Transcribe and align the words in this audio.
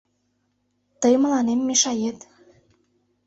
—Тый 1.01 1.13
мыланем 1.23 1.59
мешает... 1.67 2.17